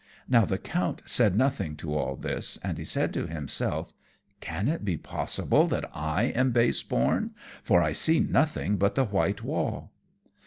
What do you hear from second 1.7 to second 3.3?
to all this, and he said to